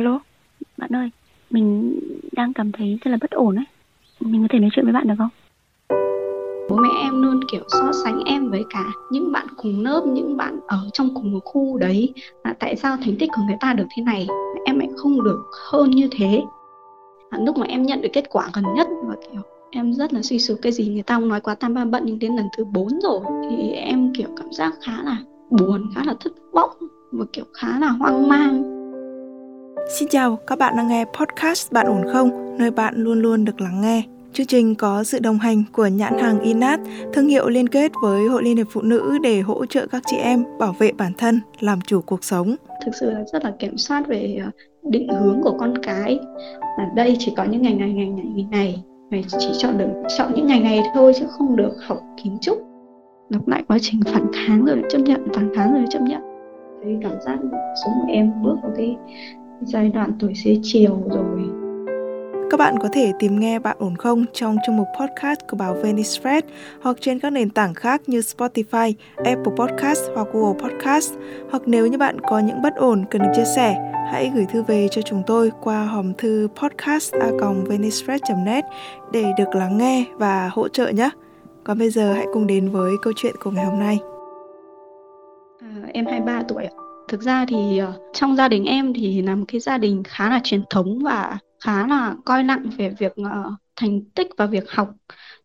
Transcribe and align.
Alo, 0.00 0.20
bạn 0.78 0.96
ơi, 0.96 1.10
mình 1.50 2.00
đang 2.32 2.52
cảm 2.52 2.72
thấy 2.72 2.98
rất 3.04 3.10
là 3.10 3.18
bất 3.20 3.30
ổn 3.30 3.56
ấy. 3.56 3.64
Mình 4.20 4.42
có 4.42 4.48
thể 4.50 4.58
nói 4.58 4.70
chuyện 4.72 4.84
với 4.84 4.92
bạn 4.92 5.08
được 5.08 5.14
không? 5.18 5.28
bố 6.70 6.76
mẹ 6.76 6.88
em 7.00 7.22
luôn 7.22 7.44
kiểu 7.44 7.62
so 7.68 7.92
sánh 7.92 8.20
em 8.24 8.50
với 8.50 8.64
cả 8.70 8.92
những 9.10 9.32
bạn 9.32 9.46
cùng 9.56 9.84
lớp 9.84 10.02
những 10.06 10.36
bạn 10.36 10.60
ở 10.66 10.78
trong 10.92 11.14
cùng 11.14 11.32
một 11.32 11.40
khu 11.44 11.78
đấy 11.78 12.14
là 12.44 12.54
tại 12.58 12.76
sao 12.76 12.96
thành 12.96 13.16
tích 13.18 13.30
của 13.36 13.42
người 13.46 13.56
ta 13.60 13.72
được 13.72 13.86
thế 13.96 14.02
này 14.02 14.26
em 14.64 14.78
lại 14.78 14.88
không 14.96 15.24
được 15.24 15.40
hơn 15.70 15.90
như 15.90 16.08
thế 16.12 16.42
à, 17.30 17.38
lúc 17.46 17.58
mà 17.58 17.66
em 17.66 17.82
nhận 17.82 18.00
được 18.02 18.10
kết 18.12 18.24
quả 18.30 18.50
gần 18.54 18.64
nhất 18.74 18.88
và 19.02 19.16
kiểu 19.32 19.42
em 19.70 19.92
rất 19.92 20.12
là 20.12 20.22
suy 20.22 20.38
sụp 20.38 20.58
cái 20.62 20.72
gì 20.72 20.88
người 20.88 21.02
ta 21.02 21.14
không 21.14 21.28
nói 21.28 21.40
quá 21.40 21.54
tam 21.54 21.74
ba 21.74 21.84
bận 21.84 22.02
nhưng 22.06 22.18
đến 22.18 22.36
lần 22.36 22.46
thứ 22.56 22.64
bốn 22.64 23.00
rồi 23.00 23.20
thì 23.50 23.70
em 23.70 24.12
kiểu 24.14 24.28
cảm 24.36 24.52
giác 24.52 24.74
khá 24.82 25.02
là 25.02 25.16
buồn 25.50 25.90
khá 25.94 26.02
là 26.04 26.14
thất 26.20 26.32
vọng 26.52 26.76
và 27.12 27.24
kiểu 27.32 27.44
khá 27.54 27.78
là 27.78 27.88
hoang 27.88 28.28
mang 28.28 28.79
Xin 29.88 30.08
chào, 30.08 30.36
các 30.46 30.58
bạn 30.58 30.76
đang 30.76 30.88
nghe 30.88 31.04
podcast 31.04 31.72
Bạn 31.72 31.86
ổn 31.86 32.04
không? 32.12 32.56
Nơi 32.58 32.70
bạn 32.70 32.94
luôn 32.96 33.22
luôn 33.22 33.44
được 33.44 33.60
lắng 33.60 33.80
nghe. 33.80 34.02
Chương 34.32 34.46
trình 34.46 34.74
có 34.74 35.04
sự 35.04 35.18
đồng 35.18 35.38
hành 35.38 35.62
của 35.72 35.86
nhãn 35.86 36.18
hàng 36.18 36.40
Inat, 36.40 36.80
thương 37.12 37.28
hiệu 37.28 37.48
liên 37.48 37.68
kết 37.68 37.92
với 38.02 38.28
Hội 38.28 38.42
Liên 38.42 38.56
hiệp 38.56 38.66
Phụ 38.70 38.82
nữ 38.82 39.18
để 39.22 39.40
hỗ 39.40 39.66
trợ 39.66 39.86
các 39.86 40.02
chị 40.06 40.16
em 40.16 40.44
bảo 40.58 40.74
vệ 40.78 40.92
bản 40.92 41.12
thân, 41.18 41.40
làm 41.60 41.80
chủ 41.80 42.00
cuộc 42.00 42.24
sống. 42.24 42.56
thực 42.84 42.94
sự 43.00 43.10
là 43.10 43.24
rất 43.32 43.44
là 43.44 43.52
kiểm 43.58 43.76
soát 43.76 44.06
về 44.08 44.38
ờ, 44.44 44.50
định 44.82 45.08
hướng 45.08 45.40
của 45.42 45.56
con 45.58 45.78
cái 45.82 46.18
ở 46.60 46.84
đây 46.96 47.16
chỉ 47.18 47.32
có 47.36 47.44
những 47.44 47.62
ngày 47.62 47.74
này 47.74 47.92
ngày 47.92 48.06
này 48.06 48.24
ngày 48.34 48.46
này 48.50 48.82
Mày 49.10 49.24
chỉ 49.38 49.50
chọn 49.58 49.78
được 49.78 49.88
chọn 50.18 50.32
những 50.34 50.46
ngày 50.46 50.60
này 50.60 50.82
thôi 50.94 51.12
chứ 51.16 51.26
không 51.30 51.56
được 51.56 51.76
học 51.86 52.00
kiến 52.24 52.38
trúc 52.40 52.58
lặp 53.30 53.48
lại 53.48 53.62
quá 53.68 53.78
trình 53.80 54.00
phản 54.06 54.26
kháng 54.32 54.64
rồi 54.64 54.82
chấp 54.88 54.98
nhận 54.98 55.26
phản 55.34 55.54
kháng 55.54 55.72
rồi 55.72 55.84
chấp 55.90 56.02
nhận 56.02 56.20
cái 56.84 56.98
cảm 57.02 57.20
giác 57.20 57.38
sống 57.84 57.92
của 58.02 58.12
em 58.12 58.42
bước 58.42 58.56
vào 58.62 58.72
cái 58.76 58.96
giai 59.62 59.88
đoạn 59.88 60.12
tuổi 60.20 60.34
xế 60.34 60.58
chiều 60.62 61.02
rồi 61.10 61.40
Các 62.50 62.56
bạn 62.56 62.78
có 62.78 62.88
thể 62.92 63.12
tìm 63.18 63.40
nghe 63.40 63.58
Bạn 63.58 63.76
ổn 63.80 63.96
không 63.96 64.24
trong 64.32 64.56
chương 64.66 64.76
mục 64.76 64.86
podcast 65.00 65.40
của 65.50 65.56
báo 65.56 65.74
Venice 65.74 66.20
Press 66.20 66.46
hoặc 66.80 66.96
trên 67.00 67.18
các 67.18 67.30
nền 67.30 67.50
tảng 67.50 67.74
khác 67.74 68.02
như 68.06 68.20
Spotify, 68.20 68.92
Apple 69.16 69.52
Podcast 69.56 70.00
hoặc 70.14 70.28
Google 70.32 70.60
Podcast. 70.60 71.14
Hoặc 71.50 71.62
nếu 71.66 71.86
như 71.86 71.98
bạn 71.98 72.20
có 72.20 72.38
những 72.38 72.62
bất 72.62 72.74
ổn 72.76 73.04
cần 73.10 73.22
được 73.22 73.28
chia 73.36 73.44
sẻ, 73.56 73.92
hãy 74.12 74.30
gửi 74.34 74.46
thư 74.52 74.62
về 74.62 74.88
cho 74.90 75.02
chúng 75.02 75.22
tôi 75.26 75.50
qua 75.60 75.84
hòm 75.84 76.14
thư 76.14 76.48
podcast.venicepress.net 76.62 78.64
để 79.12 79.32
được 79.38 79.54
lắng 79.54 79.78
nghe 79.78 80.04
và 80.16 80.50
hỗ 80.52 80.68
trợ 80.68 80.88
nhé. 80.88 81.10
Còn 81.64 81.78
bây 81.78 81.90
giờ 81.90 82.12
hãy 82.12 82.26
cùng 82.32 82.46
đến 82.46 82.70
với 82.70 82.92
câu 83.02 83.12
chuyện 83.16 83.34
của 83.44 83.50
ngày 83.50 83.64
hôm 83.64 83.78
nay. 83.78 83.98
À, 85.60 85.74
em 85.92 86.06
23 86.06 86.42
tuổi 86.48 86.64
ạ. 86.64 86.72
Thực 87.10 87.22
ra 87.22 87.44
thì 87.48 87.78
ờ, 87.78 88.00
trong 88.12 88.36
gia 88.36 88.48
đình 88.48 88.64
em 88.64 88.94
thì 88.94 89.22
là 89.22 89.34
một 89.34 89.44
cái 89.48 89.60
gia 89.60 89.78
đình 89.78 90.02
khá 90.04 90.30
là 90.30 90.40
truyền 90.44 90.62
thống 90.70 90.98
và 90.98 91.38
khá 91.60 91.86
là 91.86 92.14
coi 92.24 92.42
nặng 92.42 92.66
về 92.76 92.94
việc 92.98 93.12
ờ, 93.16 93.52
thành 93.76 94.00
tích 94.14 94.28
và 94.36 94.46
việc 94.46 94.70
học. 94.70 94.90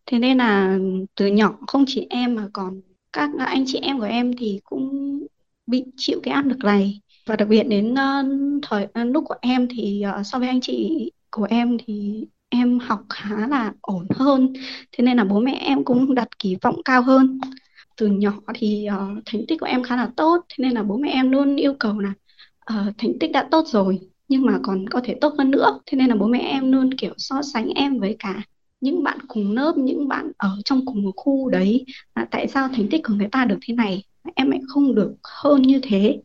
Thế 0.06 0.18
nên 0.18 0.38
là 0.38 0.78
từ 1.14 1.26
nhỏ 1.26 1.58
không 1.66 1.84
chỉ 1.86 2.06
em 2.10 2.34
mà 2.34 2.48
còn 2.52 2.80
các 3.12 3.30
anh 3.46 3.64
chị 3.66 3.78
em 3.82 3.98
của 3.98 4.04
em 4.04 4.36
thì 4.38 4.60
cũng 4.64 5.18
bị 5.66 5.84
chịu 5.96 6.20
cái 6.22 6.34
áp 6.34 6.46
lực 6.46 6.58
này. 6.64 7.00
Và 7.26 7.36
đặc 7.36 7.48
biệt 7.48 7.62
đến 7.62 7.94
ờ, 7.94 8.24
thời 8.62 8.86
lúc 8.94 9.24
của 9.26 9.36
em 9.40 9.68
thì 9.70 10.04
so 10.24 10.38
với 10.38 10.48
anh 10.48 10.60
chị 10.60 11.10
của 11.30 11.46
em 11.50 11.76
thì 11.86 12.26
em 12.48 12.78
học 12.78 13.00
khá 13.08 13.46
là 13.48 13.72
ổn 13.80 14.06
hơn. 14.10 14.52
Thế 14.92 15.04
nên 15.04 15.16
là 15.16 15.24
bố 15.24 15.40
mẹ 15.40 15.58
em 15.60 15.84
cũng 15.84 16.14
đặt 16.14 16.38
kỳ 16.38 16.56
vọng 16.62 16.82
cao 16.84 17.02
hơn 17.02 17.38
từ 17.96 18.06
nhỏ 18.06 18.32
thì 18.54 18.88
uh, 18.94 19.22
thành 19.26 19.46
tích 19.48 19.60
của 19.60 19.66
em 19.66 19.82
khá 19.82 19.96
là 19.96 20.10
tốt 20.16 20.44
thế 20.48 20.62
nên 20.62 20.72
là 20.72 20.82
bố 20.82 20.96
mẹ 20.96 21.10
em 21.10 21.30
luôn 21.30 21.56
yêu 21.56 21.74
cầu 21.78 21.98
là 21.98 22.12
uh, 22.72 22.94
thành 22.98 23.18
tích 23.20 23.32
đã 23.32 23.48
tốt 23.50 23.66
rồi 23.66 24.00
nhưng 24.28 24.46
mà 24.46 24.58
còn 24.62 24.88
có 24.88 25.00
thể 25.04 25.14
tốt 25.20 25.34
hơn 25.38 25.50
nữa. 25.50 25.80
Thế 25.86 25.98
nên 25.98 26.08
là 26.08 26.14
bố 26.14 26.26
mẹ 26.26 26.38
em 26.38 26.72
luôn 26.72 26.94
kiểu 26.94 27.14
so 27.16 27.42
sánh 27.42 27.68
em 27.68 27.98
với 27.98 28.16
cả 28.18 28.42
những 28.80 29.02
bạn 29.02 29.18
cùng 29.28 29.52
lớp 29.52 29.74
những 29.76 30.08
bạn 30.08 30.32
ở 30.36 30.50
trong 30.64 30.86
cùng 30.86 31.02
một 31.02 31.12
khu 31.16 31.50
đấy 31.50 31.84
là 32.14 32.24
tại 32.30 32.48
sao 32.48 32.68
thành 32.68 32.88
tích 32.90 33.00
của 33.04 33.14
người 33.14 33.28
ta 33.32 33.44
được 33.44 33.58
thế 33.62 33.74
này 33.74 34.04
em 34.34 34.50
lại 34.50 34.60
không 34.68 34.94
được 34.94 35.14
hơn 35.22 35.62
như 35.62 35.80
thế. 35.82 36.20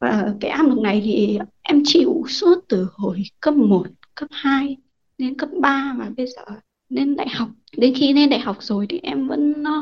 Và 0.00 0.34
cái 0.40 0.50
áp 0.50 0.62
lực 0.62 0.78
này 0.78 1.02
thì 1.04 1.38
em 1.62 1.82
chịu 1.84 2.24
suốt 2.28 2.58
từ 2.68 2.88
hồi 2.92 3.22
cấp 3.40 3.54
1, 3.54 3.86
cấp 4.14 4.28
2 4.32 4.76
đến 5.18 5.34
cấp 5.34 5.48
3 5.60 5.94
và 5.98 6.10
bây 6.16 6.26
giờ 6.26 6.42
lên 6.88 7.16
đại 7.16 7.28
học 7.28 7.48
đến 7.76 7.94
khi 7.96 8.12
lên 8.12 8.30
đại 8.30 8.40
học 8.40 8.56
rồi 8.60 8.86
thì 8.88 9.00
em 9.02 9.28
vẫn 9.28 9.64
ờ, 9.64 9.72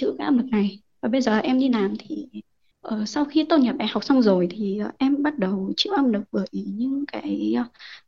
ờ, 0.00 0.06
phải 0.08 0.14
cái 0.18 0.24
áp 0.24 0.30
lực 0.30 0.46
này. 0.46 0.80
Và 1.02 1.08
bây 1.08 1.20
giờ 1.20 1.38
em 1.38 1.58
đi 1.58 1.68
làm 1.68 1.96
thì 1.98 2.28
uh, 2.88 3.08
sau 3.08 3.24
khi 3.24 3.44
tốt 3.44 3.58
nghiệp 3.58 3.72
đại 3.78 3.88
học 3.88 4.04
xong 4.04 4.22
rồi 4.22 4.48
thì 4.50 4.80
uh, 4.88 4.98
em 4.98 5.22
bắt 5.22 5.38
đầu 5.38 5.72
chịu 5.76 5.92
áp 5.92 6.06
lực 6.06 6.22
bởi 6.32 6.46
những 6.52 7.04
cái 7.12 7.54
uh, 7.60 7.66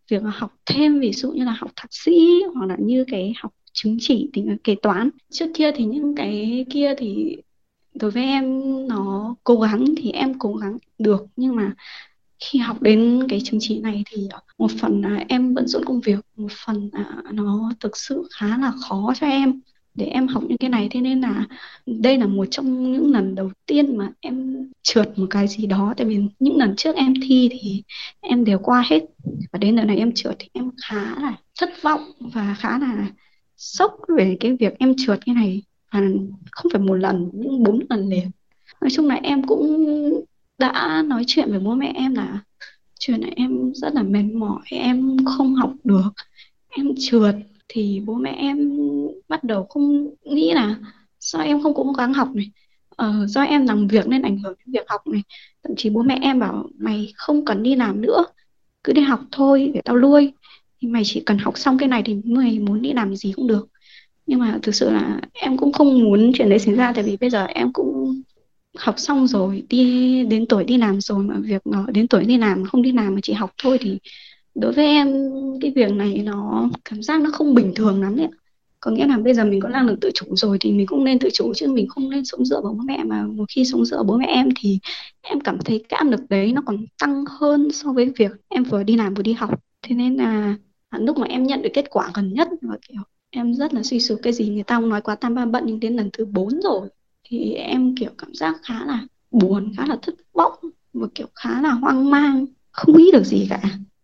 việc 0.08 0.22
học 0.34 0.54
thêm 0.66 1.00
ví 1.00 1.12
dụ 1.12 1.32
như 1.32 1.44
là 1.44 1.52
học 1.58 1.70
thạc 1.76 1.90
sĩ 1.90 2.42
hoặc 2.54 2.66
là 2.66 2.76
như 2.78 3.04
cái 3.08 3.32
học 3.36 3.52
chứng 3.72 3.96
chỉ 4.00 4.30
tính 4.32 4.56
kế 4.64 4.74
toán. 4.74 5.10
Trước 5.30 5.46
kia 5.54 5.72
thì 5.72 5.84
những 5.84 6.14
cái 6.14 6.64
kia 6.70 6.94
thì 6.98 7.36
đối 7.94 8.10
với 8.10 8.22
em 8.22 8.62
nó 8.88 9.34
cố 9.44 9.60
gắng 9.60 9.84
thì 9.96 10.10
em 10.10 10.38
cố 10.38 10.54
gắng 10.54 10.78
được. 10.98 11.26
Nhưng 11.36 11.56
mà 11.56 11.74
khi 12.44 12.58
học 12.58 12.82
đến 12.82 13.26
cái 13.28 13.40
chứng 13.44 13.60
chỉ 13.62 13.80
này 13.80 14.02
thì 14.06 14.28
một 14.58 14.70
phần 14.80 15.02
là 15.02 15.24
em 15.28 15.54
bận 15.54 15.68
rộn 15.68 15.84
công 15.84 16.00
việc 16.00 16.18
một 16.36 16.52
phần 16.66 16.90
là 16.92 17.22
nó 17.32 17.72
thực 17.80 17.96
sự 17.96 18.28
khá 18.30 18.58
là 18.58 18.72
khó 18.88 19.12
cho 19.20 19.26
em 19.26 19.60
để 19.94 20.06
em 20.06 20.26
học 20.26 20.42
những 20.48 20.58
cái 20.58 20.70
này. 20.70 20.88
Thế 20.90 21.00
nên 21.00 21.20
là 21.20 21.46
đây 21.86 22.18
là 22.18 22.26
một 22.26 22.44
trong 22.50 22.92
những 22.92 23.12
lần 23.12 23.34
đầu 23.34 23.50
tiên 23.66 23.96
mà 23.96 24.10
em 24.20 24.66
trượt 24.82 25.18
một 25.18 25.26
cái 25.30 25.48
gì 25.48 25.66
đó. 25.66 25.94
Tại 25.96 26.06
vì 26.06 26.18
những 26.38 26.56
lần 26.56 26.76
trước 26.76 26.96
em 26.96 27.14
thi 27.22 27.48
thì 27.52 27.82
em 28.20 28.44
đều 28.44 28.58
qua 28.58 28.84
hết. 28.90 29.04
Và 29.52 29.58
đến 29.58 29.76
lần 29.76 29.86
này 29.86 29.98
em 29.98 30.12
trượt 30.14 30.36
thì 30.38 30.48
em 30.52 30.70
khá 30.84 31.04
là 31.04 31.36
thất 31.60 31.70
vọng 31.82 32.00
và 32.20 32.56
khá 32.58 32.78
là 32.78 33.06
sốc 33.56 33.96
về 34.16 34.36
cái 34.40 34.56
việc 34.56 34.78
em 34.78 34.94
trượt 35.06 35.20
cái 35.26 35.34
này. 35.34 35.62
Và 35.92 36.00
không 36.50 36.72
phải 36.72 36.82
một 36.82 36.94
lần, 36.94 37.30
nhưng 37.32 37.62
bốn 37.62 37.80
lần 37.90 38.08
liền. 38.08 38.30
Nói 38.80 38.90
chung 38.90 39.06
là 39.06 39.14
em 39.14 39.46
cũng 39.46 39.86
đã 40.58 41.02
nói 41.06 41.24
chuyện 41.26 41.50
với 41.50 41.60
bố 41.60 41.74
mẹ 41.74 41.92
em 41.94 42.14
là 42.14 42.38
chuyện 42.98 43.20
này 43.20 43.32
em 43.36 43.72
rất 43.74 43.94
là 43.94 44.02
mệt 44.02 44.22
mỏi, 44.22 44.62
em 44.70 45.16
không 45.24 45.54
học 45.54 45.72
được. 45.84 46.10
Em 46.68 46.88
trượt 46.98 47.34
thì 47.72 48.00
bố 48.06 48.14
mẹ 48.14 48.34
em 48.38 48.70
bắt 49.28 49.44
đầu 49.44 49.66
không 49.70 50.14
nghĩ 50.24 50.52
là 50.54 50.76
sao 51.20 51.42
em 51.42 51.62
không 51.62 51.74
cố 51.74 51.92
gắng 51.98 52.14
học 52.14 52.28
này. 52.34 52.50
Ờ, 52.96 53.26
do 53.26 53.42
em 53.42 53.66
làm 53.66 53.88
việc 53.88 54.06
nên 54.08 54.22
ảnh 54.22 54.38
hưởng 54.38 54.54
đến 54.58 54.72
việc 54.72 54.86
học 54.88 55.06
này. 55.06 55.22
Thậm 55.64 55.72
chí 55.76 55.90
bố 55.90 56.02
mẹ 56.02 56.18
em 56.22 56.38
bảo 56.40 56.68
mày 56.78 57.12
không 57.16 57.44
cần 57.44 57.62
đi 57.62 57.74
làm 57.74 58.00
nữa 58.00 58.24
cứ 58.84 58.92
đi 58.92 59.02
học 59.02 59.20
thôi 59.32 59.70
để 59.74 59.80
tao 59.84 59.98
nuôi. 59.98 60.32
Thì 60.80 60.88
mày 60.88 61.02
chỉ 61.06 61.22
cần 61.26 61.38
học 61.38 61.58
xong 61.58 61.78
cái 61.78 61.88
này 61.88 62.02
thì 62.06 62.16
mày 62.24 62.58
muốn 62.58 62.82
đi 62.82 62.92
làm 62.92 63.16
gì 63.16 63.32
cũng 63.36 63.46
được. 63.46 63.68
Nhưng 64.26 64.40
mà 64.40 64.58
thực 64.62 64.74
sự 64.74 64.90
là 64.90 65.20
em 65.32 65.56
cũng 65.56 65.72
không 65.72 66.00
muốn 66.00 66.32
chuyện 66.34 66.48
đấy 66.50 66.58
xảy 66.58 66.74
ra 66.74 66.92
tại 66.92 67.04
vì 67.04 67.16
bây 67.16 67.30
giờ 67.30 67.44
em 67.46 67.72
cũng 67.72 68.22
học 68.78 68.94
xong 68.98 69.26
rồi 69.26 69.62
đi 69.68 70.24
đến 70.24 70.46
tuổi 70.46 70.64
đi 70.64 70.76
làm 70.76 71.00
rồi 71.00 71.24
mà 71.24 71.34
việc 71.42 71.62
đến 71.92 72.08
tuổi 72.08 72.24
đi 72.24 72.38
làm 72.38 72.64
không 72.64 72.82
đi 72.82 72.92
làm 72.92 73.14
mà 73.14 73.20
chỉ 73.22 73.32
học 73.32 73.50
thôi 73.62 73.78
thì 73.80 73.98
đối 74.54 74.72
với 74.72 74.84
em, 74.86 75.08
cái 75.60 75.72
việc 75.76 75.90
này 75.92 76.22
nó 76.24 76.68
cảm 76.84 77.02
giác 77.02 77.20
nó 77.20 77.30
không 77.32 77.54
bình 77.54 77.72
thường 77.76 78.02
lắm 78.02 78.16
đấy 78.16 78.28
có 78.80 78.90
nghĩa 78.90 79.06
là 79.06 79.18
bây 79.18 79.34
giờ 79.34 79.44
mình 79.44 79.60
có 79.60 79.68
năng 79.68 79.86
lực 79.86 80.00
tự 80.00 80.10
chủ 80.14 80.36
rồi 80.36 80.56
thì 80.60 80.72
mình 80.72 80.86
cũng 80.86 81.04
nên 81.04 81.18
tự 81.18 81.28
chủ 81.32 81.54
chứ 81.54 81.68
mình 81.72 81.88
không 81.88 82.10
nên 82.10 82.24
sống 82.24 82.44
dựa 82.44 82.60
vào 82.62 82.72
bố 82.72 82.80
mẹ 82.84 83.04
mà 83.04 83.26
một 83.26 83.44
khi 83.54 83.64
sống 83.64 83.84
dựa 83.84 83.96
vào 83.96 84.04
bố 84.04 84.16
mẹ 84.18 84.26
em 84.26 84.48
thì 84.60 84.78
em 85.22 85.40
cảm 85.40 85.58
thấy 85.58 85.84
cái 85.88 85.98
áp 85.98 86.04
lực 86.04 86.20
đấy 86.28 86.52
nó 86.52 86.62
còn 86.66 86.86
tăng 87.00 87.24
hơn 87.40 87.68
so 87.72 87.92
với 87.92 88.12
việc 88.18 88.32
em 88.48 88.64
vừa 88.64 88.82
đi 88.82 88.96
làm 88.96 89.14
vừa 89.14 89.22
đi 89.22 89.32
học. 89.32 89.60
Thế 89.82 89.94
nên 89.94 90.16
là 90.16 90.56
à, 90.88 90.98
lúc 90.98 91.18
mà 91.18 91.26
em 91.26 91.42
nhận 91.46 91.62
được 91.62 91.70
kết 91.74 91.90
quả 91.90 92.10
gần 92.14 92.32
nhất 92.34 92.48
và 92.62 92.76
kiểu, 92.88 93.02
em 93.30 93.54
rất 93.54 93.74
là 93.74 93.82
suy 93.82 94.00
sụp 94.00 94.20
cái 94.22 94.32
gì 94.32 94.48
người 94.48 94.62
ta 94.62 94.74
không 94.76 94.88
nói 94.88 95.00
quá 95.00 95.14
tam 95.14 95.34
ba 95.34 95.46
bận 95.46 95.62
nhưng 95.66 95.80
đến 95.80 95.96
lần 95.96 96.10
thứ 96.12 96.24
bốn 96.24 96.60
rồi 96.62 96.88
thì 97.24 97.52
em, 97.54 97.94
kiểu, 97.96 98.10
cảm 98.18 98.34
giác 98.34 98.56
khá 98.62 98.84
là 98.86 99.06
buồn, 99.30 99.72
khá 99.76 99.86
là 99.86 99.96
thất 100.02 100.14
vọng 100.32 100.54
và, 100.92 101.06
kiểu, 101.14 101.26
khá 101.34 101.62
là 101.62 101.70
hoang 101.70 102.10
mang, 102.10 102.46
không 102.72 102.96
nghĩ 102.98 103.10
được 103.12 103.24
gì 103.24 103.46
cả 103.50 103.62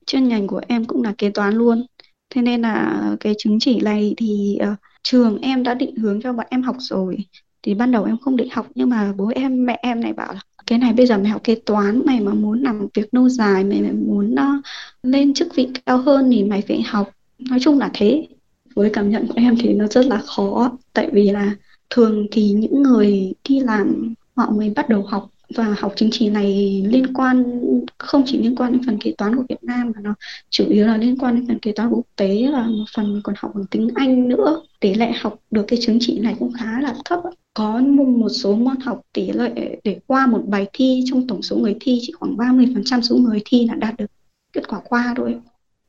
chuyên 0.09 0.29
ngành 0.29 0.47
của 0.47 0.61
em 0.69 0.85
cũng 0.85 1.03
là 1.03 1.15
kế 1.19 1.31
toán 1.31 1.55
luôn. 1.55 1.87
Thế 2.31 2.43
nên 2.43 2.63
là 2.63 3.03
cái 3.21 3.35
chứng 3.39 3.59
chỉ 3.61 3.81
này 3.81 4.15
thì 4.17 4.59
uh, 4.73 4.79
trường 5.03 5.39
em 5.41 5.63
đã 5.63 5.75
định 5.75 5.97
hướng 5.97 6.23
cho 6.23 6.33
bọn 6.33 6.47
em 6.51 6.63
học 6.63 6.77
rồi. 6.79 7.17
Thì 7.63 7.75
ban 7.75 7.93
đầu 7.93 8.05
em 8.05 8.17
không 8.19 8.37
định 8.37 8.49
học 8.53 8.67
nhưng 8.75 8.91
mà 8.91 9.13
bố 9.17 9.31
em 9.35 9.67
mẹ 9.67 9.79
em 9.83 10.01
này 10.01 10.13
bảo 10.13 10.33
là 10.35 10.41
cái 10.67 10.79
này 10.79 10.93
bây 10.93 11.07
giờ 11.07 11.19
mày 11.19 11.29
học 11.29 11.45
kế 11.45 11.55
toán 11.55 12.03
mày 12.07 12.21
mà 12.21 12.35
muốn 12.35 12.63
làm 12.63 12.87
việc 12.95 13.15
lâu 13.15 13.29
dài 13.29 13.65
mày, 13.65 13.81
mày 13.83 13.93
muốn 13.93 14.35
uh, 14.35 14.65
lên 15.03 15.35
chức 15.35 15.55
vị 15.55 15.69
cao 15.87 15.99
hơn 15.99 16.31
thì 16.31 16.45
mày 16.45 16.63
phải 16.63 16.83
học. 16.83 17.11
Nói 17.39 17.59
chung 17.63 17.79
là 17.79 17.91
thế. 17.95 18.27
Với 18.75 18.91
cảm 18.93 19.11
nhận 19.11 19.27
của 19.27 19.35
em 19.37 19.57
thì 19.61 19.75
nó 19.75 19.87
rất 19.87 20.07
là 20.07 20.19
khó. 20.19 20.73
Tại 20.93 21.11
vì 21.13 21.31
là 21.31 21.57
thường 21.91 22.27
thì 22.33 22.51
những 22.51 22.83
người 22.83 23.35
đi 23.49 23.61
làm 23.61 24.15
họ 24.37 24.51
mới 24.51 24.71
bắt 24.71 24.89
đầu 24.89 25.03
học 25.03 25.31
và 25.55 25.75
học 25.79 25.93
chứng 25.97 26.09
chỉ 26.13 26.29
này 26.29 26.83
liên 26.89 27.13
quan, 27.15 27.61
không 27.99 28.23
chỉ 28.27 28.43
liên 28.43 28.57
quan 28.57 28.73
đến 28.73 28.83
phần 28.87 28.99
kế 29.01 29.15
toán 29.19 29.37
của 29.37 29.45
Việt 29.49 29.63
Nam 29.65 29.93
mà 29.95 30.01
nó 30.03 30.15
chủ 30.51 30.65
yếu 30.69 30.87
là 30.87 30.97
liên 30.97 31.19
quan 31.19 31.37
đến 31.37 31.47
phần 31.47 31.59
kế 31.59 31.73
toán 31.73 31.91
quốc 31.91 32.07
tế, 32.17 32.49
là 32.51 32.67
một 32.67 32.85
phần 32.95 33.13
mình 33.13 33.23
còn 33.25 33.35
học 33.39 33.53
bằng 33.55 33.65
tiếng 33.71 33.89
Anh 33.95 34.29
nữa. 34.29 34.63
Tỷ 34.81 34.95
lệ 34.95 35.13
học 35.21 35.39
được 35.51 35.65
cái 35.69 35.79
chứng 35.83 35.99
chỉ 36.01 36.19
này 36.19 36.37
cũng 36.39 36.53
khá 36.53 36.81
là 36.81 36.95
thấp 37.05 37.21
có 37.55 37.81
một 38.19 38.29
số 38.29 38.57
môn 38.57 38.81
học 38.81 39.01
tỷ 39.13 39.33
lệ 39.33 39.81
để 39.85 40.01
qua 40.07 40.27
một 40.27 40.43
bài 40.47 40.67
thi 40.73 41.03
trong 41.07 41.27
tổng 41.27 41.43
số 41.43 41.57
người 41.57 41.77
thi 41.81 41.99
chỉ 42.03 42.13
khoảng 42.13 42.37
30% 42.37 43.01
số 43.01 43.17
người 43.17 43.43
thi 43.45 43.67
là 43.67 43.75
đạt 43.75 43.97
được 43.97 44.07
kết 44.53 44.69
quả 44.69 44.81
qua 44.89 45.15
thôi 45.17 45.41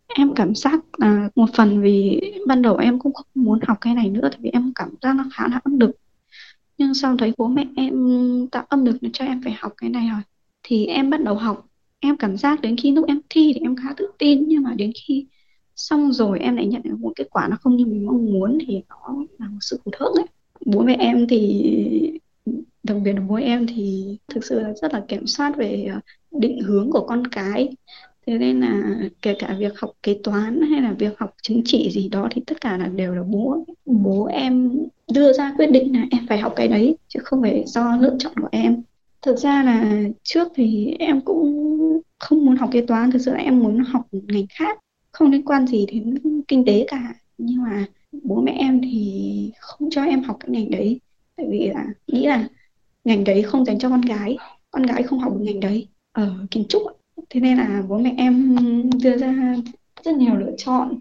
em 0.08 0.34
cảm 0.36 0.56
giác 0.56 0.80
là 0.98 1.30
một 1.36 1.50
phần 1.54 1.82
vì 1.82 2.22
ban 2.48 2.62
đầu 2.62 2.78
em 2.78 3.00
cũng 3.00 3.14
không 3.14 3.28
muốn 3.36 3.60
học 3.68 3.78
cái 3.82 3.96
này 3.96 4.10
nữa 4.10 4.30
tại 4.32 4.40
vì 4.42 4.50
em 4.50 4.72
cảm 4.76 4.90
giác 5.02 5.16
nó 5.16 5.26
khá 5.34 5.48
là 5.48 5.60
áp 5.64 5.72
lực 5.80 5.92
nhưng 6.80 6.94
sau 6.94 7.18
thấy 7.18 7.34
bố 7.38 7.48
mẹ 7.48 7.66
em 7.76 7.94
tạo 8.52 8.66
âm 8.70 8.86
lực 8.86 8.98
cho 9.14 9.26
em 9.26 9.42
phải 9.44 9.54
học 9.60 9.74
cái 9.78 9.90
này 9.90 10.10
rồi. 10.12 10.22
Thì 10.64 10.86
em 10.86 11.10
bắt 11.10 11.24
đầu 11.24 11.36
học. 11.36 11.66
Em 12.00 12.18
cảm 12.18 12.38
giác 12.38 12.62
đến 12.62 12.76
khi 12.78 12.92
lúc 12.92 13.08
em 13.08 13.22
thi 13.30 13.52
thì 13.56 13.62
em 13.62 13.76
khá 13.76 13.94
tự 13.98 14.12
tin. 14.20 14.44
Nhưng 14.48 14.64
mà 14.64 14.74
đến 14.78 14.92
khi 15.08 15.28
xong 15.76 16.14
rồi 16.14 16.40
em 16.40 16.56
lại 16.56 16.66
nhận 16.68 16.82
được 16.84 17.00
một 17.00 17.12
kết 17.16 17.28
quả 17.32 17.48
nó 17.48 17.58
không 17.62 17.76
như 17.76 17.86
mình 17.86 18.06
mong 18.06 18.26
muốn 18.26 18.58
thì 18.68 18.82
nó 18.90 19.26
là 19.40 19.48
một 19.48 19.58
sự 19.62 19.80
hụt 19.86 19.96
hẫng 20.00 20.14
ấy. 20.14 20.26
Bố 20.66 20.84
mẹ 20.84 20.96
em 21.00 21.28
thì 21.28 21.64
đặc 22.84 22.98
biệt 23.04 23.14
là 23.14 23.22
bố 23.22 23.36
em 23.36 23.68
thì 23.68 24.18
thực 24.28 24.46
sự 24.46 24.60
là 24.60 24.74
rất 24.82 24.94
là 24.94 25.06
kiểm 25.08 25.28
soát 25.28 25.58
về 25.58 25.88
ờ, 25.94 26.00
định 26.40 26.60
hướng 26.62 26.92
của 26.92 27.06
con 27.08 27.28
cái 27.28 27.70
thế 28.30 28.38
nên 28.38 28.60
là 28.60 29.00
kể 29.22 29.36
cả 29.40 29.56
việc 29.60 29.80
học 29.80 29.92
kế 30.04 30.18
toán 30.24 30.62
hay 30.62 30.82
là 30.82 30.94
việc 30.94 31.20
học 31.20 31.36
chứng 31.42 31.62
chỉ 31.66 31.92
gì 31.92 32.10
đó 32.10 32.28
thì 32.32 32.42
tất 32.48 32.62
cả 32.62 32.78
là 32.78 32.88
đều 32.88 33.16
là 33.16 33.24
bố 33.24 33.66
bố 33.86 34.26
em 34.26 34.80
đưa 35.14 35.34
ra 35.34 35.54
quyết 35.58 35.72
định 35.72 35.96
là 35.96 36.06
em 36.12 36.26
phải 36.30 36.40
học 36.40 36.54
cái 36.56 36.68
đấy, 36.68 36.98
chứ 37.08 37.20
không 37.24 37.42
phải 37.42 37.64
do 37.68 37.98
lựa 37.98 38.16
chọn 38.20 38.34
của 38.42 38.48
em. 38.52 38.84
Thực 39.22 39.38
ra 39.40 39.64
là 39.64 40.02
trước 40.24 40.48
thì 40.56 40.96
em 41.00 41.22
cũng 41.22 42.02
không 42.20 42.46
muốn 42.46 42.56
học 42.56 42.70
kế 42.72 42.82
toán, 42.82 43.12
thực 43.12 43.20
sự 43.20 43.32
là 43.32 43.40
em 43.40 43.60
muốn 43.60 43.80
học 43.80 44.08
ngành 44.12 44.46
khác, 44.50 44.80
không 45.12 45.32
liên 45.32 45.46
quan 45.46 45.68
gì 45.68 45.86
đến 45.86 46.18
kinh 46.48 46.66
tế 46.66 46.86
cả. 46.88 47.14
Nhưng 47.38 47.64
mà 47.64 47.86
bố 48.24 48.42
mẹ 48.42 48.56
em 48.60 48.82
thì 48.82 49.52
không 49.60 49.90
cho 49.90 50.04
em 50.04 50.24
học 50.24 50.38
cái 50.40 50.50
ngành 50.50 50.72
đấy, 50.72 51.00
tại 51.36 51.48
vì 51.50 51.68
là 51.68 51.86
nghĩ 52.08 52.28
là 52.28 52.48
ngành 53.06 53.24
đấy 53.24 53.42
không 53.42 53.66
dành 53.66 53.80
cho 53.80 53.90
con 53.90 54.02
gái 54.02 54.38
con 54.72 54.84
gái 54.84 55.04
không 55.04 55.20
học 55.20 55.34
được 55.38 55.44
ngành 55.44 55.60
đấy. 55.60 55.88
Ở 56.12 56.34
kiến 56.52 56.66
trúc 56.70 56.82
thế 57.30 57.40
nên 57.40 57.58
là 57.58 57.84
bố 57.90 57.98
mẹ 57.98 58.14
em 58.18 58.56
đưa 59.04 59.18
ra 59.18 59.56
rất 60.04 60.16
nhiều 60.16 60.36
lựa 60.36 60.52
chọn 60.58 61.00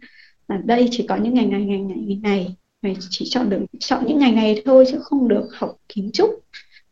là 0.48 0.56
đây 0.64 0.88
chỉ 0.90 1.06
có 1.06 1.16
những 1.16 1.34
ngành 1.34 1.50
này 1.50 1.64
ngành 1.64 1.88
này 1.88 1.98
ngành 1.98 2.22
này. 2.22 2.56
Mày 2.82 2.96
chỉ 3.10 3.24
chọn 3.28 3.50
được, 3.50 3.60
chọn 3.78 4.04
những 4.06 4.18
ngành 4.18 4.34
này 4.34 4.62
thôi 4.64 4.84
chứ 4.90 4.98
không 5.00 5.28
được 5.28 5.48
học 5.54 5.76
kiến 5.88 6.10
trúc. 6.12 6.30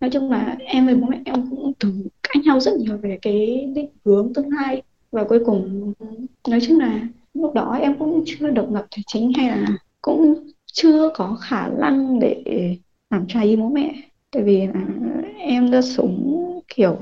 Nói 0.01 0.11
chung 0.11 0.31
là 0.31 0.57
em 0.59 0.87
với 0.87 0.95
bố 0.95 1.07
mẹ 1.07 1.21
em 1.25 1.51
cũng 1.51 1.73
từng 1.79 2.07
cãi 2.23 2.43
nhau 2.45 2.61
rất 2.61 2.73
nhiều 2.79 2.97
về 2.97 3.19
cái 3.23 3.67
định 3.75 3.89
hướng 4.05 4.35
tương 4.35 4.49
lai. 4.49 4.83
Và 5.13 5.25
cuối 5.25 5.43
cùng, 5.47 5.93
nói 6.49 6.61
chung 6.67 6.79
là 6.79 7.09
lúc 7.35 7.55
đó 7.55 7.79
em 7.81 7.99
cũng 7.99 8.25
chưa 8.27 8.51
độc 8.51 8.73
lập 8.73 8.87
tài 8.91 9.03
chính 9.07 9.33
hay 9.37 9.49
là 9.49 9.79
cũng 10.03 10.51
chưa 10.73 11.11
có 11.15 11.39
khả 11.41 11.69
năng 11.69 12.21
để 12.21 12.43
làm 13.11 13.25
trái 13.29 13.47
ý 13.47 13.57
bố 13.57 13.69
mẹ. 13.69 13.95
Tại 14.31 14.43
vì 14.43 14.67
là 14.67 14.87
em 15.39 15.71
đã 15.71 15.83
sống 15.83 16.43
kiểu 16.69 16.99